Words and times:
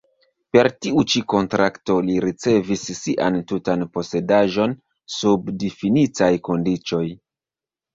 Per 0.55 0.69
tiu 0.85 1.03
ĉi 1.13 1.21
kontrakto 1.33 1.99
li 2.07 2.15
ricevis 2.25 2.87
sian 3.03 3.39
tutan 3.53 3.87
posedaĵon 4.01 4.77
sub 5.21 5.57
difinitaj 5.63 6.37
kondiĉoj. 6.53 7.09